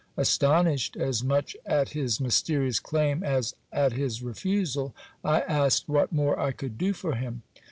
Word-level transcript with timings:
Astonished 0.17 0.97
as 0.97 1.23
much 1.23 1.55
at 1.63 1.89
his 1.89 2.19
mysterious 2.19 2.79
claim 2.79 3.23
as 3.23 3.53
at 3.71 3.93
his 3.93 4.23
refusal, 4.23 4.95
I 5.23 5.41
asked 5.41 5.87
what 5.87 6.11
more 6.11 6.39
I 6.39 6.53
could 6.53 6.75
do 6.79 6.91
for 6.91 7.13
him. 7.13 7.43